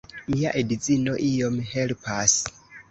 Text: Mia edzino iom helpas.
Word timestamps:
Mia 0.35 0.53
edzino 0.61 1.15
iom 1.29 1.61
helpas. 1.77 2.39